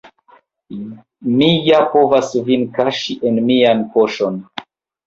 Mi 1.35 1.51
ja 1.69 1.83
povas 1.93 2.35
vin 2.51 2.67
kaŝi 2.81 3.21
en 3.33 3.41
mian 3.53 3.89
poŝon! 3.97 4.43